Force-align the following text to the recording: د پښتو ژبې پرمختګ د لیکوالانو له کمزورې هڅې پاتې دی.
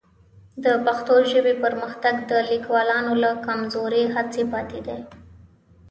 د 0.63 0.65
پښتو 0.85 1.15
ژبې 1.31 1.53
پرمختګ 1.63 2.15
د 2.31 2.33
لیکوالانو 2.51 3.13
له 3.23 3.31
کمزورې 3.45 4.03
هڅې 4.15 4.43
پاتې 4.51 4.79
دی. 4.87 4.99